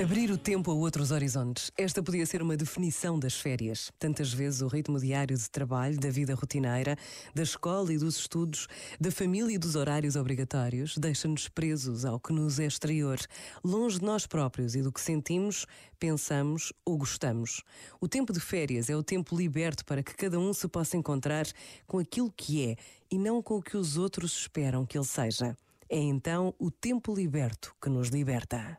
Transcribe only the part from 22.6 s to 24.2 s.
é e não com o que os